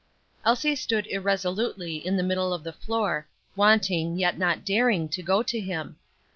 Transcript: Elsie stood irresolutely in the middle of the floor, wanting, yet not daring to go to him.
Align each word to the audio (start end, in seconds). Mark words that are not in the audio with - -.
Elsie 0.43 0.75
stood 0.75 1.05
irresolutely 1.11 1.97
in 1.97 2.17
the 2.17 2.23
middle 2.23 2.55
of 2.55 2.63
the 2.63 2.73
floor, 2.73 3.27
wanting, 3.55 4.17
yet 4.17 4.35
not 4.35 4.65
daring 4.65 5.07
to 5.07 5.21
go 5.21 5.43
to 5.43 5.59
him. 5.59 5.95